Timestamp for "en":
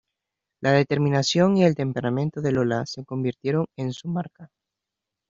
3.77-3.93